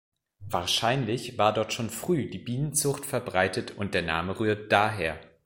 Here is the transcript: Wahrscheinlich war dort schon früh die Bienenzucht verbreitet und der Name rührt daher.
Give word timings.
Wahrscheinlich 0.49 1.37
war 1.37 1.53
dort 1.53 1.73
schon 1.73 1.91
früh 1.91 2.27
die 2.27 2.39
Bienenzucht 2.39 3.05
verbreitet 3.05 3.77
und 3.77 3.93
der 3.93 4.01
Name 4.01 4.39
rührt 4.39 4.71
daher. 4.71 5.19